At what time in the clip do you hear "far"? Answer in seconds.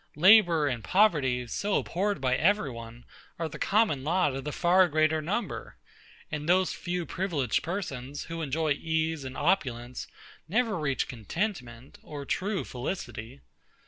4.51-4.87